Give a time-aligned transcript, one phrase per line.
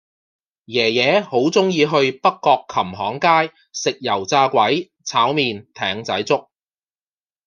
[0.65, 6.49] 爺爺好鍾意去北角琴行街食油炸鬼炒麵艇仔粥